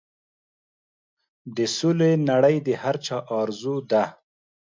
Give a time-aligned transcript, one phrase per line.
[1.55, 4.03] د سولې نړۍ د هر چا ارزو ده.